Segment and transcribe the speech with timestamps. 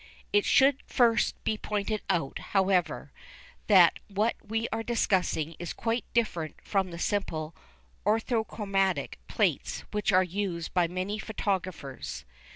[0.33, 3.11] It should first be pointed out, however,
[3.67, 7.55] that what we are discussing is quite different from the simple
[8.03, 12.25] "orthochromatic" plates which are used by many photographers.